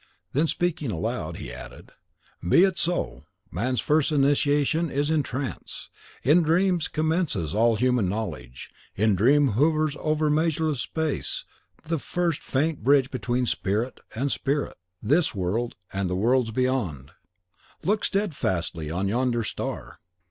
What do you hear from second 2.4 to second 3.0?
"Be it